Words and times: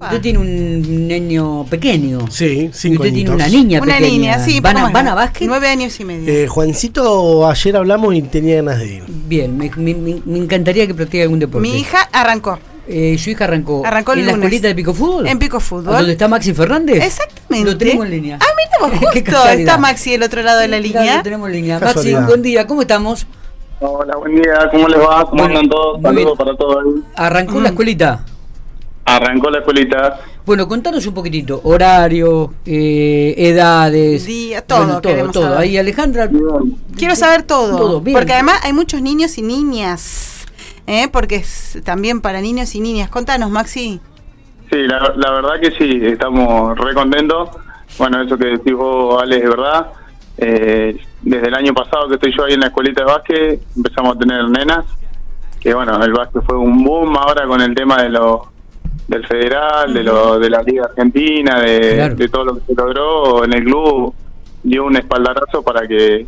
Usted 0.00 0.20
tiene 0.22 0.38
un 0.38 1.08
niño 1.08 1.66
pequeño. 1.68 2.20
Sí, 2.30 2.70
Y 2.70 2.72
cinco 2.72 3.02
usted 3.02 3.12
tiene 3.14 3.30
una 3.32 3.46
niña 3.48 3.82
Una 3.82 3.96
pequeña. 3.96 4.10
niña, 4.10 4.38
sí. 4.38 4.58
¿Van 4.60 4.78
a, 4.78 4.88
van 4.88 5.08
a? 5.08 5.32
Nueve 5.42 5.68
años 5.68 6.00
y 6.00 6.04
medio. 6.06 6.32
Eh, 6.32 6.46
Juancito, 6.48 7.46
ayer 7.46 7.76
hablamos 7.76 8.14
y 8.14 8.22
tenía 8.22 8.56
ganas 8.56 8.78
de 8.78 8.86
ir. 8.94 9.04
Bien, 9.06 9.56
me, 9.58 9.70
me- 9.76 9.94
me- 9.94 10.22
me 10.24 10.38
encantaría 10.38 10.86
que 10.86 10.94
practique 10.94 11.22
algún 11.22 11.38
deporte. 11.38 11.68
Mi 11.68 11.78
hija 11.78 12.08
arrancó. 12.12 12.58
Eh, 12.88 13.18
su 13.18 13.28
hija 13.30 13.44
arrancó, 13.44 13.82
Arrancó 13.84 14.14
el 14.14 14.20
en 14.20 14.26
la 14.26 14.32
escuelita 14.32 14.68
de 14.68 14.74
Pico 14.74 14.94
Fútbol. 14.94 15.26
En 15.28 15.38
Pico 15.38 15.60
Fútbol. 15.60 15.94
¿A 15.94 15.98
¿Dónde 15.98 16.12
está 16.12 16.28
Maxi 16.28 16.54
Fernández? 16.54 17.04
Exactamente. 17.04 17.70
Lo 17.70 17.76
tenemos 17.76 18.04
en 18.06 18.10
línea. 18.10 18.38
Ah, 18.40 18.46
mira, 18.88 18.98
justo. 18.98 19.20
casualidad. 19.24 19.58
Está 19.60 19.76
Maxi 19.78 20.10
del 20.12 20.22
otro 20.22 20.42
lado 20.42 20.60
de 20.60 20.68
la 20.68 20.78
Claro, 20.80 20.98
línea. 21.00 21.16
lo 21.18 21.22
tenemos 21.22 21.46
en 21.48 21.52
línea. 21.56 21.78
Maxi, 21.78 22.14
buen 22.14 22.40
día, 22.40 22.66
¿cómo 22.66 22.80
estamos? 22.80 23.26
Hola, 23.80 24.16
buen 24.16 24.34
día, 24.34 24.54
¿cómo 24.72 24.88
les 24.88 24.98
va? 24.98 25.24
¿Cómo 25.28 25.42
Bueno, 25.42 25.58
andan 25.58 25.68
todos? 25.68 26.02
Saludos 26.02 26.38
para 26.38 26.56
todos. 26.56 26.76
ahí. 26.84 27.02
Arrancó 27.16 27.60
la 27.60 27.68
escuelita. 27.68 28.24
Arrancó 29.16 29.50
la 29.50 29.58
escuelita. 29.58 30.20
Bueno, 30.46 30.66
contanos 30.68 31.06
un 31.06 31.14
poquitito, 31.14 31.60
horario, 31.64 32.54
eh, 32.64 33.34
edades. 33.36 34.24
Día, 34.24 34.62
todo 34.62 34.78
Bueno, 34.78 35.00
todo, 35.00 35.12
queremos 35.12 35.32
todo. 35.32 35.44
saber. 35.44 35.58
Ahí 35.58 35.78
Alejandra, 35.78 36.30
Quiero 36.96 37.16
saber 37.16 37.42
todo. 37.42 37.76
Todo, 37.76 38.00
bien. 38.00 38.16
Porque 38.16 38.32
además 38.32 38.60
hay 38.62 38.72
muchos 38.72 39.02
niños 39.02 39.36
y 39.38 39.42
niñas. 39.42 40.46
¿eh? 40.86 41.08
Porque 41.12 41.36
es 41.36 41.78
también 41.84 42.20
para 42.20 42.40
niños 42.40 42.74
y 42.74 42.80
niñas. 42.80 43.10
Contanos, 43.10 43.50
Maxi. 43.50 44.00
Sí, 44.70 44.76
la, 44.86 45.12
la 45.16 45.30
verdad 45.32 45.60
que 45.60 45.72
sí, 45.72 46.00
estamos 46.04 46.78
re 46.78 46.94
contentos. 46.94 47.50
Bueno, 47.98 48.22
eso 48.22 48.38
que 48.38 48.46
decís 48.46 48.72
vos, 48.72 49.20
Ale, 49.22 49.38
es 49.38 49.48
verdad. 49.48 49.86
Eh, 50.38 50.96
desde 51.22 51.48
el 51.48 51.54
año 51.54 51.74
pasado 51.74 52.08
que 52.08 52.14
estoy 52.14 52.32
yo 52.36 52.44
ahí 52.44 52.54
en 52.54 52.60
la 52.60 52.68
escuelita 52.68 53.04
de 53.04 53.12
básquet, 53.12 53.62
empezamos 53.76 54.16
a 54.16 54.18
tener 54.18 54.48
nenas. 54.48 54.84
Que 55.60 55.74
bueno, 55.74 56.02
el 56.02 56.12
básquet 56.12 56.42
fue 56.44 56.56
un 56.56 56.82
boom 56.82 57.16
ahora 57.16 57.46
con 57.46 57.60
el 57.60 57.74
tema 57.74 58.02
de 58.02 58.08
lo, 58.08 58.50
del 59.10 59.26
federal, 59.26 59.92
de, 59.92 60.04
lo, 60.04 60.38
de 60.38 60.48
la 60.48 60.62
Liga 60.62 60.84
Argentina, 60.88 61.60
de, 61.60 61.94
Claro. 61.96 62.14
de 62.14 62.28
todo 62.28 62.44
lo 62.44 62.54
que 62.54 62.60
se 62.66 62.74
logró 62.74 63.44
en 63.44 63.52
el 63.52 63.64
club. 63.64 64.14
Dio 64.62 64.84
un 64.84 64.96
espaldarazo 64.96 65.62
para 65.62 65.86
que 65.86 66.26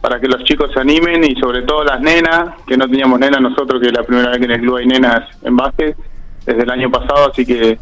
para 0.00 0.20
que 0.20 0.28
los 0.28 0.44
chicos 0.44 0.70
se 0.72 0.78
animen 0.78 1.24
y 1.24 1.34
sobre 1.40 1.62
todo 1.62 1.82
las 1.82 2.00
nenas, 2.00 2.50
que 2.68 2.76
no 2.76 2.86
teníamos 2.86 3.18
nenas 3.18 3.40
nosotros, 3.40 3.80
que 3.80 3.88
es 3.88 3.92
la 3.92 4.04
primera 4.04 4.28
vez 4.28 4.38
que 4.38 4.44
en 4.44 4.50
el 4.52 4.60
club 4.60 4.76
hay 4.76 4.86
nenas 4.86 5.28
en 5.42 5.56
básquet 5.56 5.96
desde 6.46 6.62
el 6.62 6.70
año 6.70 6.88
pasado, 6.88 7.30
así 7.32 7.44
que 7.44 7.78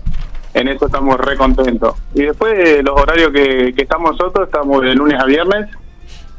en 0.54 0.68
eso 0.68 0.86
estamos 0.86 1.18
re 1.20 1.36
contentos. 1.36 1.94
Y 2.14 2.22
después 2.22 2.82
los 2.82 2.98
horarios 2.98 3.30
que, 3.32 3.74
que 3.74 3.82
estamos 3.82 4.12
nosotros, 4.12 4.46
estamos 4.48 4.80
de 4.80 4.94
lunes 4.94 5.20
a 5.20 5.26
viernes, 5.26 5.68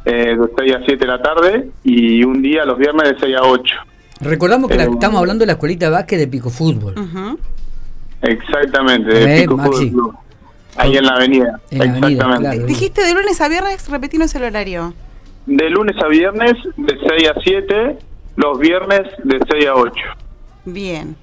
eh, 0.05 0.35
de 0.35 0.47
6 0.57 0.75
a 0.75 0.79
7 0.83 0.95
de 0.97 1.05
la 1.05 1.21
tarde, 1.21 1.69
y 1.83 2.23
un 2.23 2.41
día 2.41 2.65
los 2.65 2.77
viernes 2.79 3.09
de 3.09 3.19
6 3.19 3.35
a 3.37 3.43
8. 3.43 3.75
recordamos 4.21 4.69
que 4.71 4.77
la- 4.77 4.85
Eh, 4.85 4.89
estamos 4.91 5.19
hablando 5.19 5.41
de 5.43 5.47
la 5.47 5.53
escuelita 5.53 5.85
de 5.85 5.91
básquet 5.91 6.17
de 6.17 6.27
Pico 6.27 6.49
Fútbol. 6.49 6.95
Ujú. 6.97 7.37
Exactamente, 8.21 9.13
de 9.13 9.37
Eh, 9.37 9.41
Pico 9.41 9.57
Maxi. 9.57 9.71
Fútbol 9.89 9.91
Club. 9.91 10.15
Ahí 10.77 10.95
en 10.97 11.05
la 11.05 11.13
avenida. 11.13 11.59
En 11.71 11.77
la 11.79 11.83
avenida, 11.85 12.07
Exactamente. 12.09 12.49
claro. 12.57 12.65
Dijiste 12.67 13.03
de 13.03 13.13
lunes 13.13 13.41
a 13.41 13.47
viernes, 13.47 13.89
repetinos 13.89 14.35
el 14.35 14.43
horario. 14.43 14.93
De 15.45 15.69
lunes 15.69 15.95
a 16.03 16.07
viernes 16.07 16.53
de 16.75 16.97
6 17.17 17.29
a 17.29 17.39
7, 17.41 17.97
los 18.35 18.59
viernes 18.59 19.01
de 19.23 19.39
6 19.49 19.67
a 19.67 19.75
8. 19.75 19.93
Bien. 20.65 21.15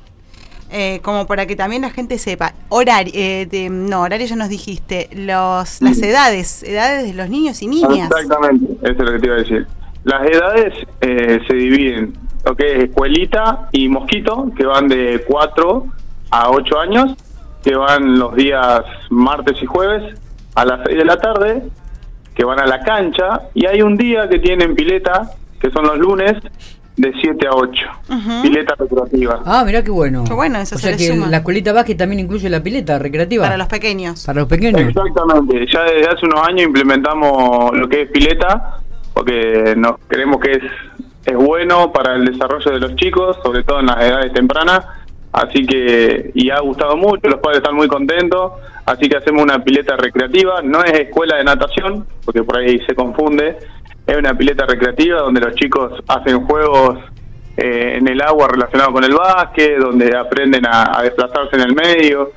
Eh, 0.73 0.99
como 1.03 1.27
para 1.27 1.47
que 1.47 1.55
también 1.55 1.83
la 1.83 1.91
gente 1.91 2.19
sepa. 2.19 2.53
Horario, 2.69 3.13
eh, 3.15 3.47
de- 3.49 3.69
no, 3.71 4.01
horario 4.03 4.27
ya 4.27 4.35
nos 4.35 4.49
dijiste. 4.49 5.09
Los, 5.15 5.81
las 5.83 6.03
edades, 6.03 6.65
edades 6.65 7.07
de 7.07 7.15
los 7.15 7.29
niños 7.29 7.63
y 7.63 7.69
niñas. 7.69 8.11
Exactamente, 8.11 8.73
eso 8.83 8.93
es 8.93 8.99
lo 8.99 9.13
que 9.13 9.19
te 9.21 9.27
iba 9.27 9.37
a 9.37 9.39
decir. 9.39 9.67
Las 10.03 10.27
edades 10.27 10.75
eh, 11.01 11.41
se 11.47 11.55
dividen, 11.55 12.15
lo 12.45 12.57
que 12.57 12.77
es 12.77 12.85
escuelita 12.89 13.69
y 13.73 13.89
mosquito, 13.89 14.51
que 14.57 14.67
van 14.67 14.89
de 14.89 15.23
4 15.29 15.87
a 16.43 16.51
8 16.51 16.81
años, 16.81 17.15
que 17.63 17.75
van 17.77 18.19
los 18.19 18.35
días 18.35 18.83
martes 19.11 19.57
y 19.63 19.67
jueves 19.67 20.19
a 20.57 20.65
las 20.65 20.81
6 20.85 20.99
de 20.99 21.05
la 21.05 21.17
tarde, 21.17 21.63
que 22.35 22.45
van 22.45 22.59
a 22.61 22.67
la 22.67 22.81
cancha, 22.81 23.43
y 23.55 23.67
hay 23.67 23.83
un 23.83 23.97
día 23.97 24.29
que 24.29 24.39
tienen 24.41 24.75
pileta, 24.75 25.31
que 25.61 25.71
son 25.71 25.85
los 25.87 25.97
lunes, 25.99 26.35
de 26.97 27.13
7 27.21 27.47
a 27.49 27.51
8. 27.55 27.87
Ujú. 28.09 28.43
Pileta 28.43 28.75
recreativa. 28.79 29.41
Ah, 29.45 29.63
mirá 29.67 29.83
qué 29.83 29.91
bueno. 29.91 30.25
Qué 30.25 30.33
bueno, 30.35 30.59
eso 30.59 30.77
O 30.77 30.79
se 30.79 30.89
sea 30.89 30.97
que 30.97 31.09
suma. 31.09 31.27
la 31.29 31.39
escuelita 31.39 31.73
básquet 31.73 31.97
también 31.99 32.21
incluye 32.21 32.49
la 32.49 32.63
pileta 32.63 32.99
recreativa. 33.01 33.45
Para 33.45 33.57
los 33.57 33.67
pequeños. 33.67 34.25
Para 34.25 34.41
los 34.41 34.49
pequeños. 34.49 34.81
Exactamente, 34.81 35.67
ya 35.73 35.83
desde 35.85 36.07
hace 36.09 36.27
unos 36.27 36.47
años 36.47 36.63
implementamos 36.67 37.77
lo 37.77 37.89
que 37.89 38.03
es 38.03 38.11
pileta, 38.11 38.79
porque 39.13 39.75
nos 39.77 39.95
creemos 40.07 40.39
que 40.41 40.53
es, 40.53 40.63
es 41.27 41.37
bueno 41.37 41.91
para 41.93 42.15
el 42.15 42.25
desarrollo 42.27 42.71
de 42.73 42.79
los 42.81 42.95
chicos, 42.97 43.37
sobre 43.43 43.63
todo 43.65 43.81
en 43.81 43.87
las 43.87 44.01
edades 44.01 44.33
tempranas, 44.33 44.85
así 45.35 45.67
que, 45.67 46.31
y 46.35 46.51
ha 46.51 46.61
gustado 46.61 46.97
mucho, 46.97 47.29
los 47.29 47.41
padres 47.41 47.59
están 47.59 47.75
muy 47.75 47.89
contentos, 47.89 48.53
así 48.87 49.09
que 49.09 49.17
hacemos 49.17 49.43
una 49.43 49.63
pileta 49.63 49.97
recreativa, 49.97 50.63
no 50.63 50.83
es 50.85 50.93
escuela 50.93 51.37
de 51.37 51.45
natación, 51.45 52.07
porque 52.25 52.43
por 52.43 52.59
ahí 52.59 52.79
se 52.87 52.95
confunde, 52.95 53.59
es 54.07 54.17
una 54.17 54.37
pileta 54.37 54.65
recreativa 54.67 55.21
donde 55.21 55.41
los 55.41 55.55
chicos 55.55 56.03
hacen 56.09 56.47
juegos 56.47 56.99
eh, 57.57 57.95
en 57.97 58.09
el 58.09 58.21
agua 58.21 58.49
relacionados 58.49 58.93
con 58.93 59.05
el 59.05 59.15
básquet, 59.15 59.79
donde 59.79 60.17
aprenden 60.17 60.67
a, 60.67 61.01
desplazarse 61.03 61.57
en 61.57 61.63
el 61.63 61.75
medio. 61.75 62.33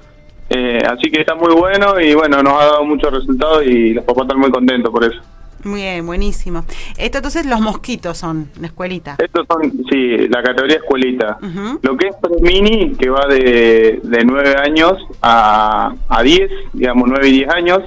Eh, 0.50 0.82
así 0.88 1.12
que 1.12 1.20
está 1.22 1.36
muy 1.36 1.54
bueno 1.54 2.00
y 2.00 2.14
bueno, 2.14 2.42
nos 2.42 2.54
ha 2.54 2.66
dado 2.66 2.86
muchos 2.86 3.12
resultados 3.12 3.66
y 3.66 3.94
los 3.94 4.06
papás 4.06 4.24
están 4.24 4.40
muy 4.40 4.50
contentos 4.50 4.92
por 4.92 5.04
eso. 5.04 5.20
Muy 5.64 5.82
bien, 5.82 6.06
buenísimo. 6.06 6.64
Esto 6.98 7.18
entonces 7.18 7.46
los 7.46 7.60
mosquitos 7.60 8.18
son 8.18 8.50
la 8.60 8.68
escuelita. 8.68 9.16
Estos 9.18 9.46
son, 9.48 9.72
sí, 9.90 10.28
la 10.30 10.42
categoría 10.44 10.78
escuelita. 10.78 11.38
Ujú. 11.42 11.80
Lo 11.82 11.98
que 11.98 12.08
es 12.08 12.16
pre-mini, 12.22 12.94
que 12.96 13.10
va 13.10 13.26
de, 13.28 14.00
de 14.04 14.24
9 14.26 14.56
años 14.64 14.94
a, 15.22 15.94
a 16.10 16.24
10, 16.24 16.50
digamos 16.74 17.06
9 17.10 17.28
y 17.28 17.32
10 17.40 17.50
años, 17.54 17.82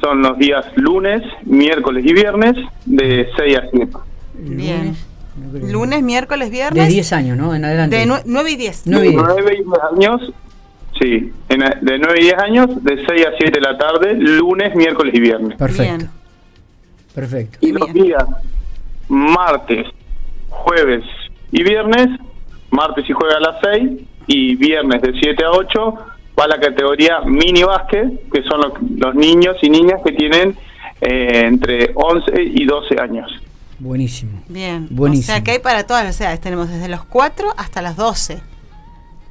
son 0.00 0.20
los 0.22 0.36
días 0.38 0.64
lunes, 0.76 1.22
miércoles 1.44 2.04
y 2.06 2.12
viernes 2.12 2.54
de 2.84 3.26
6 3.36 3.56
a 3.58 3.62
7. 3.72 3.92
Bien. 4.34 4.96
Lunes. 5.52 5.72
Lunes, 5.72 6.02
miércoles, 6.02 6.46
De 6.50 6.56
viernes. 6.56 6.88
10 6.88 7.12
años, 7.12 7.36
¿no? 7.38 7.54
En 7.54 7.64
adelante. 7.64 7.96
De 7.96 8.06
9 8.24 8.50
y 8.50 8.56
10. 8.56 8.82
Nueve 8.86 9.06
y 9.06 9.10
diez. 9.10 9.22
9 9.22 9.52
y 9.54 9.64
10 9.64 9.68
años, 9.92 10.32
sí, 11.00 11.32
en- 11.48 11.60
de 11.60 11.98
9 11.98 12.14
y 12.18 12.22
10 12.24 12.34
años, 12.38 12.84
de 12.84 12.96
6 13.06 13.26
a 13.26 13.30
7 13.38 13.52
de 13.52 13.60
la 13.60 13.76
tarde, 13.78 14.14
lunes, 14.14 14.74
miércoles 14.74 15.14
y 15.14 15.20
viernes. 15.20 15.56
Perfecto. 15.56 15.96
Bien. 15.96 16.10
Perfecto. 17.16 17.58
Y 17.62 17.72
los 17.72 17.92
días 17.94 18.24
martes, 19.08 19.86
jueves 20.50 21.02
y 21.50 21.62
viernes, 21.62 22.08
martes 22.70 23.08
y 23.08 23.12
jueves 23.14 23.36
a 23.36 23.40
las 23.40 23.56
6 23.62 23.90
y 24.26 24.54
viernes 24.56 25.00
de 25.00 25.12
7 25.18 25.42
a 25.42 25.50
8 25.50 25.94
va 26.38 26.46
la 26.46 26.60
categoría 26.60 27.20
mini 27.24 27.62
básquet, 27.62 28.30
que 28.30 28.42
son 28.42 28.60
los, 28.60 28.72
los 28.98 29.14
niños 29.14 29.56
y 29.62 29.70
niñas 29.70 30.02
que 30.04 30.12
tienen 30.12 30.58
eh, 31.00 31.46
entre 31.46 31.92
11 31.94 32.32
y 32.36 32.66
12 32.66 33.00
años. 33.00 33.32
Buenísimo. 33.78 34.42
Bien. 34.48 34.86
Buenísimo. 34.90 35.32
O 35.32 35.36
sea 35.36 35.42
que 35.42 35.52
hay 35.52 35.58
para 35.58 35.86
todas 35.86 36.04
las 36.04 36.20
edades. 36.20 36.42
Tenemos 36.42 36.68
desde 36.68 36.88
los 36.88 37.02
4 37.06 37.54
hasta 37.56 37.80
las 37.80 37.96
12. 37.96 38.42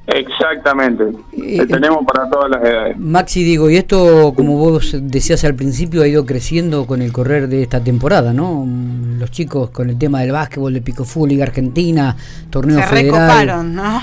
Exactamente, 0.06 1.04
Eh, 1.32 1.66
tenemos 1.66 2.04
para 2.06 2.30
todas 2.30 2.48
las 2.50 2.62
edades. 2.62 2.96
Maxi, 2.96 3.42
digo, 3.42 3.68
y 3.68 3.76
esto, 3.76 4.32
como 4.36 4.56
vos 4.56 4.96
decías 5.02 5.44
al 5.44 5.54
principio, 5.56 6.02
ha 6.02 6.06
ido 6.08 6.24
creciendo 6.24 6.86
con 6.86 7.02
el 7.02 7.12
correr 7.12 7.48
de 7.48 7.62
esta 7.62 7.82
temporada, 7.82 8.32
¿no? 8.32 8.64
Mm, 8.64 9.18
Los 9.18 9.30
chicos 9.32 9.70
con 9.70 9.90
el 9.90 9.98
tema 9.98 10.20
del 10.20 10.30
básquetbol, 10.32 10.72
de 10.74 10.80
Pico 10.82 11.04
Fútbol, 11.04 11.30
Liga 11.30 11.44
Argentina, 11.44 12.14
torneo 12.50 12.78
Se 12.80 12.86
federal. 12.86 13.04
recoparon, 13.04 13.74
¿no? 13.74 14.00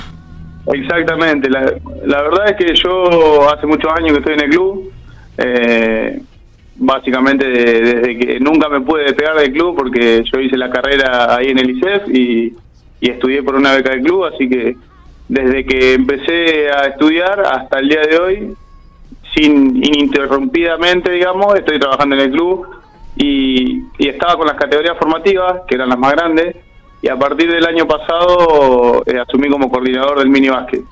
Exactamente, 0.74 1.50
la, 1.50 1.62
la 2.06 2.22
verdad 2.24 2.50
es 2.50 2.56
que 2.58 2.74
yo 2.76 3.50
hace 3.50 3.66
muchos 3.68 3.92
años 3.96 4.12
que 4.14 4.20
estoy 4.20 4.34
en 4.34 4.42
el 4.42 4.50
club, 4.50 4.92
eh, 5.38 6.22
básicamente 6.76 7.46
de- 7.48 7.82
desde 7.82 8.18
que 8.18 8.40
nunca 8.40 8.68
me 8.70 8.82
pude 8.82 9.04
despegar 9.04 9.36
del 9.38 9.52
club 9.54 9.76
porque 9.78 10.24
yo 10.32 10.40
hice 10.40 10.58
la 10.58 10.70
carrera 10.70 11.36
ahí 11.36 11.48
en 11.50 11.60
el 11.60 11.70
ICEF 11.70 12.08
y, 12.10 12.54
y 13.00 13.10
estudié 13.10 13.44
por 13.44 13.56
una 13.56 13.74
beca 13.74 13.92
del 13.92 14.02
club, 14.02 14.26
así 14.26 14.50
que 14.50 14.76
desde 15.34 15.66
que 15.66 15.94
empecé 15.94 16.70
a 16.70 16.88
estudiar 16.88 17.40
hasta 17.42 17.80
el 17.80 17.90
día 17.90 18.02
de 18.02 18.18
hoy, 18.18 18.54
sin 19.34 19.78
ininterrumpidamente, 19.78 21.12
digamos, 21.12 21.56
estoy 21.56 21.80
trabajando 21.80 22.16
en 22.16 22.22
el 22.22 22.32
club 22.32 22.68
y, 23.16 23.82
y 23.98 24.10
estaba 24.10 24.38
con 24.38 24.46
las 24.46 24.58
categorías 24.58 24.96
formativas, 24.98 25.62
que 25.68 25.74
eran 25.76 25.90
las 25.90 25.98
más 25.98 26.12
grandes, 26.12 26.56
y 27.02 27.10
a 27.10 27.18
partir 27.18 27.52
del 27.52 27.66
año 27.66 27.88
pasado 27.88 29.04
eh, 29.08 29.20
asumí 29.20 29.50
como 29.50 29.70
coordinador 29.70 30.20
del 30.20 30.30
mini 30.30 30.50
básquet. 30.50 30.84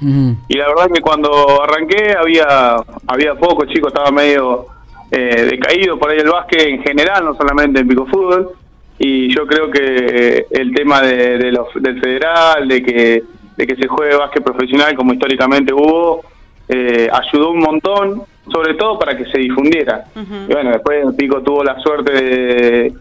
Y 0.47 0.57
la 0.57 0.67
verdad 0.67 0.89
que 0.93 1.01
cuando 1.01 1.61
arranqué 1.63 2.15
había 2.19 2.77
había 3.07 3.35
poco, 3.35 3.65
chicos, 3.65 3.93
estaba 3.93 4.11
medio 4.11 4.65
eh, 5.11 5.47
decaído 5.51 5.97
por 5.99 6.09
ahí 6.09 6.17
el 6.17 6.29
básquet 6.29 6.67
en 6.67 6.81
general, 6.81 7.23
no 7.23 7.35
solamente 7.35 7.79
en 7.79 7.87
Pico 7.87 8.07
Fútbol. 8.07 8.49
Y 8.97 9.33
yo 9.33 9.47
creo 9.47 9.71
que 9.71 9.81
eh, 9.81 10.47
el 10.51 10.73
tema 10.73 11.01
de, 11.01 11.37
de 11.37 11.51
los, 11.51 11.67
del 11.75 12.01
federal, 12.01 12.67
de 12.67 12.83
que, 12.83 13.23
de 13.57 13.67
que 13.67 13.75
se 13.75 13.87
juegue 13.87 14.15
básquet 14.15 14.43
profesional 14.43 14.95
como 14.95 15.13
históricamente 15.13 15.73
hubo, 15.73 16.23
eh, 16.67 17.09
ayudó 17.11 17.51
un 17.51 17.59
montón, 17.59 18.23
sobre 18.51 18.73
todo 18.75 18.97
para 18.97 19.15
que 19.17 19.25
se 19.25 19.39
difundiera. 19.39 20.05
Y 20.15 20.51
bueno, 20.53 20.71
después 20.71 21.05
Pico 21.17 21.41
tuvo 21.41 21.63
la 21.63 21.79
suerte 21.79 22.11
de- 22.13 22.93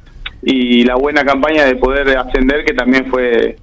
y 0.42 0.84
la 0.84 0.96
buena 0.96 1.24
campaña 1.24 1.64
de 1.66 1.76
poder 1.76 2.16
ascender, 2.16 2.64
que 2.64 2.72
también 2.74 3.06
fue 3.10 3.56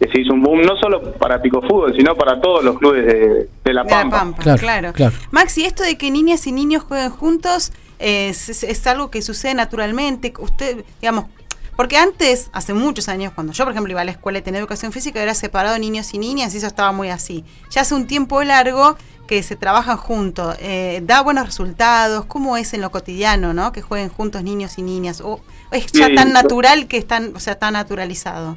que 0.00 0.08
se 0.10 0.20
hizo 0.20 0.32
un 0.34 0.42
boom 0.42 0.62
no 0.62 0.76
solo 0.76 1.12
para 1.12 1.40
Pico 1.40 1.60
Fútbol, 1.62 1.94
sino 1.96 2.14
para 2.16 2.40
todos 2.40 2.64
los 2.64 2.78
clubes 2.78 3.06
de, 3.06 3.48
de 3.64 3.72
La 3.72 3.84
De 3.84 3.88
Pampa. 3.90 4.16
La 4.16 4.22
Pampa, 4.22 4.42
Claro, 4.42 4.58
claro. 4.58 4.92
claro. 4.92 5.14
Maxi, 5.30 5.64
esto 5.64 5.82
de 5.84 5.96
que 5.96 6.10
niñas 6.10 6.46
y 6.46 6.52
niños 6.52 6.82
jueguen 6.82 7.10
juntos 7.10 7.72
eh, 8.00 8.28
es, 8.30 8.48
es- 8.48 8.64
es 8.64 8.86
algo 8.88 9.10
que 9.10 9.22
sucede 9.22 9.54
naturalmente. 9.54 10.32
Usted, 10.38 10.84
digamos, 11.00 11.26
porque 11.76 11.96
antes, 11.96 12.50
hace 12.52 12.74
muchos 12.74 13.08
años, 13.08 13.32
cuando 13.34 13.52
yo, 13.52 13.64
por 13.64 13.72
ejemplo, 13.72 13.90
iba 13.90 14.00
a 14.00 14.04
la 14.04 14.12
escuela 14.12 14.38
y 14.38 14.42
tenía 14.42 14.60
educación 14.60 14.92
física, 14.92 15.20
era 15.20 15.34
separado 15.34 15.78
niños 15.78 16.14
y 16.14 16.18
niñas 16.18 16.54
y 16.54 16.58
eso 16.58 16.66
estaba 16.66 16.92
muy 16.92 17.10
así. 17.10 17.44
Ya 17.70 17.82
hace 17.82 17.94
un 17.94 18.06
tiempo 18.06 18.42
largo 18.44 18.96
que 19.26 19.42
se 19.42 19.56
trabajan 19.56 19.96
juntos. 19.96 20.56
Eh, 20.60 21.00
¿Da 21.04 21.22
buenos 21.22 21.46
resultados? 21.46 22.26
¿Cómo 22.26 22.56
es 22.56 22.74
en 22.74 22.80
lo 22.80 22.90
cotidiano, 22.90 23.54
no? 23.54 23.72
Que 23.72 23.82
jueguen 23.82 24.08
juntos 24.08 24.42
niños 24.42 24.78
y 24.78 24.82
niñas. 24.82 25.20
¿O 25.20 25.40
es 25.72 25.90
ya 25.92 26.06
Sí, 26.06 26.14
tan 26.14 26.32
natural 26.32 26.86
que 26.86 26.98
están, 26.98 27.32
o 27.34 27.40
sea, 27.40 27.58
tan 27.58 27.72
naturalizado? 27.72 28.56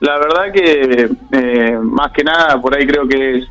La 0.00 0.18
verdad 0.18 0.52
que 0.52 1.08
eh, 1.32 1.78
más 1.82 2.12
que 2.12 2.24
nada 2.24 2.60
por 2.60 2.76
ahí 2.76 2.86
creo 2.86 3.06
que 3.08 3.38
es 3.38 3.48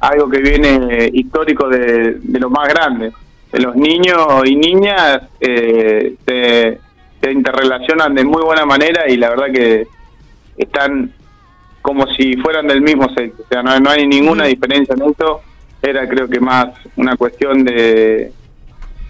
algo 0.00 0.28
que 0.28 0.38
viene 0.38 1.10
histórico 1.12 1.68
de, 1.68 2.18
de 2.20 2.40
lo 2.40 2.50
más 2.50 2.68
grande. 2.68 3.12
De 3.52 3.60
los 3.60 3.76
niños 3.76 4.26
y 4.44 4.56
niñas 4.56 5.22
eh, 5.40 6.16
se, 6.26 6.80
se 7.22 7.30
interrelacionan 7.32 8.14
de 8.14 8.24
muy 8.24 8.42
buena 8.42 8.66
manera 8.66 9.08
y 9.08 9.16
la 9.16 9.30
verdad 9.30 9.46
que 9.52 9.86
están 10.56 11.12
como 11.80 12.06
si 12.08 12.36
fueran 12.36 12.66
del 12.66 12.80
mismo 12.82 13.08
sexo. 13.14 13.42
O 13.42 13.48
sea, 13.48 13.62
no, 13.62 13.78
no 13.80 13.90
hay 13.90 14.06
ninguna 14.06 14.44
diferencia 14.44 14.94
en 14.94 15.10
eso. 15.10 15.40
Era 15.80 16.08
creo 16.08 16.28
que 16.28 16.38
más 16.40 16.66
una 16.96 17.16
cuestión 17.16 17.64
de, 17.64 18.32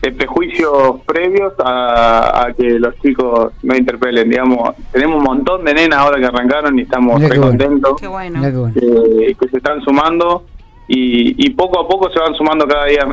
de 0.01 0.13
prejuicios 0.13 1.01
previos 1.07 1.53
a, 1.63 2.47
a 2.47 2.53
que 2.55 2.65
los 2.79 2.95
chicos 3.01 3.53
no 3.63 3.77
interpelen. 3.77 4.29
Digamos, 4.29 4.75
tenemos 4.91 5.17
un 5.19 5.25
montón 5.25 5.65
de 5.65 5.75
nenas 5.75 5.99
ahora 5.99 6.19
que 6.19 6.27
arrancaron 6.27 6.79
y 6.79 6.83
estamos 6.83 7.17
Mirá 7.17 7.29
re 7.29 7.35
qué 7.35 7.41
contentos 7.41 8.01
Qué 8.01 8.07
bueno. 8.07 8.39
Mirá 8.39 8.51
qué 8.51 8.57
bueno. 8.57 8.75
eh, 9.21 9.37
que 9.39 9.49
se 9.49 9.57
están 9.59 9.83
sumando 9.83 10.45
y, 10.89 11.47
y 11.47 11.51
poco 11.51 11.81
a 11.81 11.87
poco 11.89 12.11
se 12.11 12.19
van 12.19 12.35
sumando 12.35 12.67
cada 12.67 12.87
día 12.87 13.07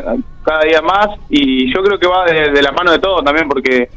cada 0.43 0.63
día 0.63 0.81
más 0.81 1.07
y 1.29 1.71
yo 1.73 1.83
creo 1.83 1.99
que 1.99 2.07
va 2.07 2.25
de, 2.25 2.51
de 2.51 2.61
la 2.61 2.71
mano 2.71 2.91
de 2.91 2.99
todo 2.99 3.21
también 3.23 3.47
porque 3.47 3.89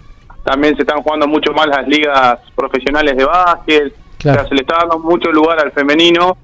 también 0.44 0.74
se 0.76 0.82
están 0.82 1.02
jugando 1.02 1.26
mucho 1.28 1.52
más 1.52 1.66
las 1.66 1.86
ligas 1.88 2.38
profesionales 2.54 3.16
de 3.16 3.24
básquet 3.24 3.94
Claro. 4.18 4.38
o 4.38 4.40
sea, 4.42 4.48
se 4.50 4.54
le 4.54 4.60
está 4.60 4.76
dando 4.78 4.98
mucho 5.00 5.32
lugar 5.32 5.58
al 5.58 5.72
femenino 5.72 6.36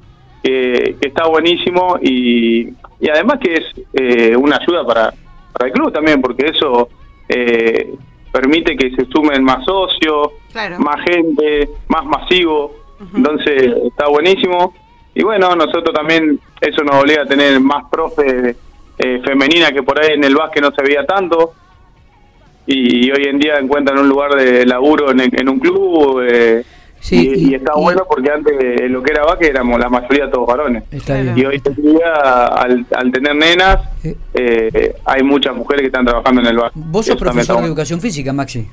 que, 0.43 0.97
que 1.01 1.09
está 1.09 1.27
buenísimo 1.29 1.97
y, 2.03 2.69
y 3.01 3.09
además 3.09 3.39
que 3.41 3.55
es 3.55 3.65
eh, 3.95 4.37
una 4.37 4.57
ayuda 4.57 4.85
para, 4.85 5.15
para 5.53 5.67
el 5.67 5.73
club 5.73 5.93
también 5.93 6.21
porque 6.21 6.47
eso 6.47 6.89
eh, 7.29 7.95
permite 8.33 8.77
que 8.77 8.91
se 8.97 9.05
sumen 9.07 9.45
más 9.45 9.65
socios 9.65 10.31
Claro. 10.53 10.79
más 10.81 10.97
gente, 11.05 11.69
más 11.89 12.05
masivo. 12.07 12.75
Entonces 13.15 13.71
está 13.87 14.09
buenísimo. 14.09 14.75
Y 15.15 15.23
bueno, 15.23 15.55
nosotros 15.55 15.93
también, 15.95 16.41
eso 16.61 16.83
nos 16.83 17.03
obliga 17.03 17.23
a 17.23 17.27
tener 17.27 17.61
más 17.61 17.85
profe 17.91 18.57
eh, 18.99 19.21
femenina 19.25 19.71
que 19.71 19.83
por 19.85 20.01
ahí 20.03 20.15
en 20.15 20.25
el 20.25 20.35
básquet 20.35 20.63
no 20.63 20.73
se 20.73 20.83
veía 20.83 21.05
tanto. 21.07 21.53
Y, 22.71 23.11
hoy 23.11 23.25
en 23.25 23.39
día 23.39 23.59
encuentran 23.59 23.99
un 23.99 24.09
lugar 24.09 24.35
de 24.35 24.67
laburo 24.67 25.11
en, 25.11 25.49
un 25.49 25.59
club. 25.59 26.21
eh, 26.29 26.63
Sí, 27.01 27.17
y, 27.17 27.21
y 27.47 27.51
y- 27.51 27.55
está 27.55 27.73
y- 27.77 27.81
bueno 27.81 28.03
porque 28.11 28.29
antes 28.31 28.53
lo 28.91 29.03
que 29.03 29.13
era 29.13 29.23
básquet 29.25 29.51
éramos 29.51 29.79
la 29.79 29.89
mayoría 29.89 30.29
todos 30.31 30.47
varones. 30.49 30.83
Está 30.91 31.15
bien. 31.21 31.39
Y 31.39 31.45
hoy 31.47 31.63
en 31.65 31.75
día, 31.77 32.13
al, 32.47 32.85
al 32.95 33.13
tener 33.13 33.37
nenas, 33.37 33.79
Eh. 34.35 34.95
hay 35.05 35.23
muchas 35.23 35.55
mujeres 35.55 35.83
que 35.83 35.87
están 35.87 36.05
trabajando 36.05 36.41
en 36.43 36.47
el 36.49 36.57
básquet. 36.57 36.83
Vos 36.85 37.07
sos 37.07 37.17
profesor 37.17 37.61
de 37.61 37.67
educación 37.69 38.01
física, 38.01 38.33
Maxi. 38.33 38.67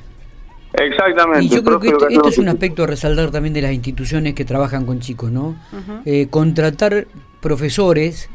Exactamente. 0.73 1.45
Y 1.45 1.49
yo 1.49 1.63
creo 1.63 1.79
que 1.79 1.89
esto, 1.89 2.27
es 2.27 2.37
un 2.37 2.49
aspecto 2.49 2.83
a 2.83 2.87
resaltar 2.87 3.31
también 3.31 3.53
de 3.53 3.61
las 3.61 3.71
instituciones 3.73 4.33
que 4.33 4.43
trabajan 4.43 4.85
con 4.85 4.99
chicos, 4.99 5.31
¿no? 5.31 5.55
Eh, 6.03 6.27
contratar 6.29 7.05
profesores 7.41 8.29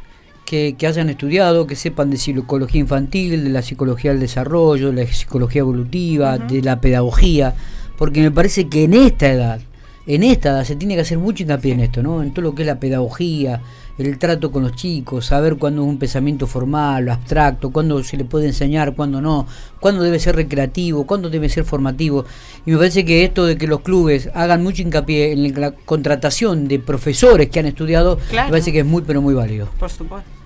que, 0.50 0.74
que 0.76 0.88
hayan 0.88 1.08
estudiado, 1.10 1.68
que 1.68 1.76
sepan 1.76 2.10
de 2.10 2.16
psicología 2.16 2.80
infantil, 2.80 3.44
de 3.44 3.50
la 3.50 3.62
psicología 3.62 4.10
del 4.10 4.18
desarrollo, 4.18 4.90
de 4.90 5.04
la 5.04 5.12
psicología 5.12 5.60
evolutiva, 5.60 6.38
de 6.38 6.60
la 6.60 6.80
pedagogía, 6.80 7.54
porque 7.96 8.20
me 8.20 8.32
parece 8.32 8.68
que 8.68 8.82
en 8.82 8.94
esta 8.94 9.28
edad, 9.30 9.60
en 10.08 10.24
esta 10.24 10.48
edad 10.48 10.64
se 10.64 10.74
tiene 10.74 10.96
que 10.96 11.02
hacer 11.02 11.18
mucho 11.18 11.44
hincapié 11.44 11.74
en 11.74 11.80
esto, 11.80 12.02
¿no? 12.02 12.20
En 12.20 12.34
todo 12.34 12.42
lo 12.46 12.54
que 12.56 12.62
es 12.62 12.66
la 12.66 12.80
pedagogía, 12.80 13.60
el 13.96 14.18
trato 14.18 14.50
con 14.50 14.64
los 14.64 14.72
chicos, 14.72 15.26
saber 15.26 15.54
cuándo 15.56 15.82
es 15.82 15.88
un 15.88 15.98
pensamiento 16.00 16.48
formal 16.48 17.08
abstracto, 17.10 17.70
cuándo 17.70 18.02
se 18.02 18.16
le 18.16 18.24
puede 18.24 18.48
enseñar, 18.48 18.96
cuándo 18.96 19.20
no, 19.20 19.46
cuándo 19.78 20.02
debe 20.02 20.18
ser 20.18 20.34
recreativo, 20.34 21.06
cuándo 21.06 21.30
debe 21.30 21.48
ser 21.48 21.62
formativo. 21.62 22.24
Y 22.66 22.72
me 22.72 22.78
parece 22.78 23.04
que 23.04 23.22
esto 23.22 23.46
de 23.46 23.56
que 23.56 23.68
los 23.68 23.82
clubes 23.82 24.30
hagan 24.34 24.64
mucho 24.64 24.82
hincapié 24.82 25.30
en 25.30 25.60
la 25.60 25.70
contratación 25.70 26.66
de 26.66 26.80
profesores 26.80 27.50
que 27.50 27.60
han 27.60 27.66
estudiado, 27.66 28.18
Claro. 28.30 28.48
me 28.48 28.50
parece 28.50 28.72
que 28.72 28.80
es 28.80 28.86
muy, 28.86 29.02
pero 29.02 29.22
muy 29.22 29.34
válido. 29.34 29.68
Por 29.78 29.90
supuesto. 29.90 30.39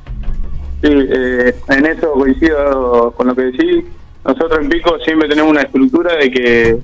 Sí, 0.85 0.91
eh, 0.93 1.55
en 1.71 1.87
eso 1.87 2.13
coincido 2.13 3.11
con 3.17 3.29
lo 3.29 3.35
que 3.35 3.45
decís. 3.45 3.85
Nosotros 4.23 4.59
en 4.61 4.69
Pico 4.69 4.99
siempre 4.99 5.31
tenemos 5.31 5.51
una 5.51 5.63
estructura 5.63 6.15
de 6.17 6.31
que 6.31 6.77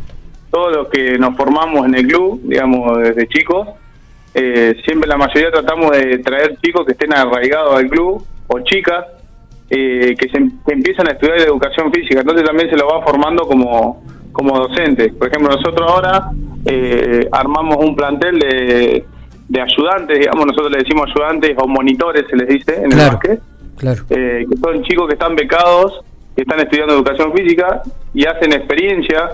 todos 0.51 0.75
los 0.75 0.89
que 0.89 1.19
nos 1.19 1.37
formamos 1.37 1.85
en 1.85 1.95
el 1.95 2.07
club, 2.07 2.41
digamos, 2.45 2.99
desde 2.99 3.29
chicos, 3.29 3.69
eh, 4.33 4.75
siempre 4.87 5.07
la 5.07 5.19
mayoría 5.19 5.51
tratamos 5.51 5.91
de 5.91 6.17
traer 6.21 6.57
chicos 6.63 6.87
que 6.87 6.93
estén 6.93 7.13
arraigados 7.13 7.75
al 7.75 7.91
club 7.91 8.25
o 8.47 8.61
chicas 8.61 9.05
eh, 9.69 10.15
que, 10.19 10.29
se, 10.31 10.39
que 10.67 10.73
empiezan 10.73 11.09
a 11.09 11.13
estudiar 11.13 11.39
educación 11.41 11.93
física. 11.93 12.21
Entonces 12.21 12.47
también 12.47 12.71
se 12.71 12.79
lo 12.79 12.89
va 12.89 13.03
formando 13.03 13.47
como, 13.47 14.03
como 14.33 14.61
docente. 14.61 15.13
Por 15.13 15.29
ejemplo, 15.29 15.55
nosotros 15.55 15.87
ahora 15.87 16.31
eh, 16.65 17.29
armamos 17.33 17.77
un 17.85 17.95
plantel 17.95 18.39
de, 18.39 19.05
de 19.47 19.61
ayudantes, 19.61 20.21
digamos, 20.21 20.47
nosotros 20.47 20.73
le 20.73 20.79
decimos 20.79 21.11
ayudantes 21.15 21.55
o 21.59 21.69
monitores, 21.69 22.25
se 22.31 22.37
les 22.37 22.49
dice 22.49 22.77
en 22.77 22.93
el 22.93 22.99
básquet 22.99 23.50
claro. 23.81 24.03
eh, 24.11 24.47
que 24.49 24.57
son 24.59 24.83
chicos 24.85 25.07
que 25.09 25.15
están 25.15 25.35
becados, 25.35 26.01
que 26.37 26.43
están 26.43 26.61
estudiando 26.61 26.95
educación 26.95 27.33
física 27.33 27.83
y 28.15 28.25
hacen 28.27 28.53
experiencia 28.53 29.31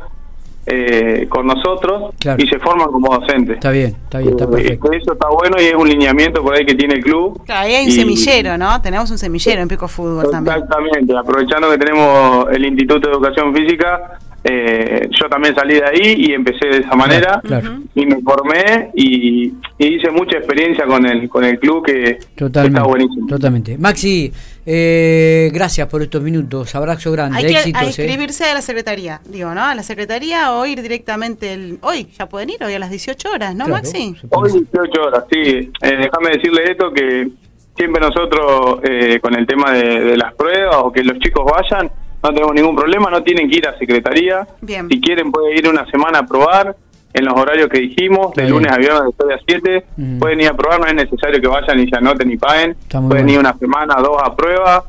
eh, 0.68 1.26
con 1.28 1.46
nosotros 1.46 2.12
Claro. 2.18 2.42
y 2.42 2.48
se 2.48 2.58
forman 2.58 2.88
como 2.90 3.14
docentes. 3.16 3.56
Está 3.56 3.70
bien, 3.70 3.94
está 4.04 4.18
bien, 4.18 4.30
está 4.32 4.44
Eh, 4.44 4.48
perfecto. 4.48 4.92
eso 4.92 5.12
está 5.12 5.28
bueno 5.28 5.56
y 5.60 5.66
es 5.66 5.74
un 5.74 5.88
lineamiento 5.88 6.42
por 6.42 6.54
ahí 6.56 6.64
que 6.66 6.74
tiene 6.74 6.94
el 6.94 7.04
club. 7.04 7.40
Claro, 7.46 7.66
ahí 7.66 7.74
hay 7.74 7.84
un 7.84 7.90
Y- 7.90 7.92
semillero, 7.92 8.58
¿no? 8.58 8.80
Tenemos 8.82 9.08
un 9.12 9.18
semillero 9.18 9.62
en 9.62 9.68
Pico 9.68 9.86
Fútbol 9.86 10.28
también. 10.30 10.56
Exactamente, 10.56 11.16
aprovechando 11.16 11.70
que 11.70 11.78
tenemos 11.78 12.46
el 12.50 12.64
Instituto 12.66 13.08
de 13.08 13.14
Educación 13.14 13.54
Física, 13.54 14.18
eh, 14.48 15.08
yo 15.10 15.28
también 15.28 15.54
salí 15.54 15.74
de 15.74 15.84
ahí 15.84 16.14
y 16.18 16.32
empecé 16.32 16.68
de 16.68 16.78
esa 16.78 16.94
manera 16.94 17.40
claro. 17.42 17.78
Y 17.94 18.06
me 18.06 18.20
formé 18.22 18.90
y, 18.94 19.46
y 19.78 19.96
hice 19.96 20.10
mucha 20.10 20.38
experiencia 20.38 20.86
con 20.86 21.04
el 21.04 21.28
con 21.28 21.44
el 21.44 21.58
club 21.58 21.84
que, 21.84 22.18
Totalmente. 22.36 22.78
está 22.78 22.88
buenísimo. 22.88 23.26
Totalmente. 23.26 23.76
Maxi, 23.76 24.32
eh, 24.64 25.50
gracias 25.52 25.88
por 25.88 26.02
estos 26.02 26.22
minutos. 26.22 26.74
Abrazo 26.74 27.10
grande. 27.10 27.38
Hay 27.38 27.46
que 27.46 27.52
éxitos. 27.52 27.80
hay 27.80 27.86
eh. 27.86 27.90
inscribirse 27.90 28.44
a 28.44 28.54
la 28.54 28.62
secretaría, 28.62 29.20
digo, 29.28 29.52
¿no? 29.54 29.64
A 29.64 29.74
la 29.74 29.82
secretaría 29.82 30.52
o 30.52 30.64
ir 30.64 30.80
directamente 30.80 31.52
el... 31.52 31.78
Hoy, 31.82 32.08
ya 32.16 32.28
pueden 32.28 32.50
ir, 32.50 32.62
hoy 32.62 32.74
a 32.74 32.78
las 32.78 32.90
18 32.90 33.30
horas, 33.32 33.54
¿no, 33.56 33.64
Claro, 33.64 33.82
Maxi? 33.82 34.14
Hoy 34.30 34.48
hacer. 34.48 34.62
18 34.72 35.02
horas, 35.02 35.24
sí. 35.30 35.40
Eh, 35.40 35.70
déjame 35.80 36.30
decirle 36.34 36.70
esto, 36.70 36.92
que 36.92 37.28
siempre 37.76 38.00
nosotros 38.00 38.80
eh, 38.84 39.18
con 39.20 39.34
el 39.34 39.46
tema 39.46 39.72
de, 39.72 40.00
de 40.00 40.16
las 40.16 40.34
pruebas 40.34 40.76
o 40.82 40.92
que 40.92 41.02
los 41.02 41.18
chicos 41.18 41.44
vayan, 41.44 41.90
no 42.26 42.34
tenemos 42.34 42.54
ningún 42.54 42.76
problema, 42.76 43.10
no 43.10 43.22
tienen 43.22 43.48
que 43.48 43.58
ir 43.58 43.68
a 43.68 43.78
secretaría. 43.78 44.46
Bien. 44.60 44.88
Si 44.88 45.00
quieren 45.00 45.30
pueden 45.30 45.56
ir 45.56 45.68
una 45.68 45.86
semana 45.86 46.20
a 46.20 46.26
probar 46.26 46.76
en 47.12 47.24
los 47.24 47.34
horarios 47.34 47.68
que 47.68 47.80
dijimos, 47.80 48.34
de 48.34 48.42
bien. 48.42 48.54
lunes 48.54 48.72
a 48.72 48.76
viernes 48.76 49.02
de 49.04 49.24
6 49.26 49.32
a 49.32 49.44
7. 49.46 49.84
Mm. 49.96 50.18
Pueden 50.18 50.40
ir 50.40 50.48
a 50.48 50.54
probar, 50.54 50.80
no 50.80 50.86
es 50.86 50.94
necesario 50.94 51.40
que 51.40 51.48
vayan 51.48 51.80
y 51.80 51.88
se 51.88 51.96
anoten 51.96 52.30
y 52.30 52.36
paguen. 52.36 52.76
Pueden 52.90 53.08
bueno. 53.08 53.32
ir 53.32 53.38
una 53.38 53.56
semana, 53.56 53.94
dos 53.96 54.20
a 54.22 54.34
prueba 54.34 54.84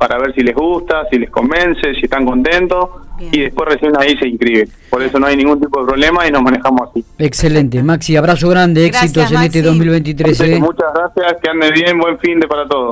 para 0.00 0.18
ver 0.18 0.34
si 0.34 0.40
les 0.40 0.54
gusta, 0.54 1.04
si 1.10 1.18
les 1.18 1.28
convence, 1.28 1.92
si 1.94 2.06
están 2.06 2.24
contentos 2.24 2.88
Bien. 3.18 3.30
y 3.34 3.40
después 3.42 3.68
recién 3.68 3.92
ahí 3.98 4.16
se 4.16 4.28
inscriben. 4.28 4.66
Por 4.88 5.02
eso 5.02 5.18
no 5.18 5.26
hay 5.26 5.36
ningún 5.36 5.60
tipo 5.60 5.78
de 5.80 5.86
problema 5.86 6.26
y 6.26 6.30
nos 6.30 6.40
manejamos 6.42 6.88
así. 6.88 7.04
Excelente. 7.18 7.82
Maxi, 7.82 8.16
abrazo 8.16 8.48
grande. 8.48 8.88
Gracias, 8.88 9.04
Éxitos 9.04 9.30
en 9.30 9.42
este 9.44 9.58
Maxi. 9.58 9.60
2023. 9.60 10.40
eh. 10.40 10.58
Muchas 10.58 10.88
gracias, 10.94 11.40
que 11.42 11.50
anden 11.50 11.72
bien, 11.74 11.98
buen 11.98 12.18
fin 12.18 12.40
de 12.40 12.48
para 12.48 12.66
todos. 12.66 12.88